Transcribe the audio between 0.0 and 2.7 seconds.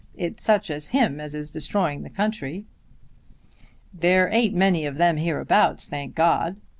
It's such as him as is destroying the country."